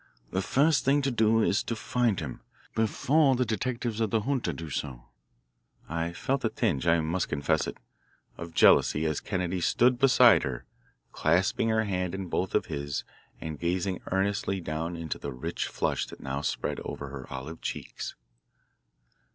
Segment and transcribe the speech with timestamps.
[0.31, 2.41] "The first thing to do is to find him
[2.73, 5.09] before the detectives of the junta do so."
[5.87, 7.77] I felt a tinge I must confess it
[8.35, 10.65] of jealousy as Kennedy stood beside her,
[11.11, 13.03] clasping her hand in both of his
[13.39, 18.15] and gazing earnestly down into the rich flush that now spread over her olive cheeks.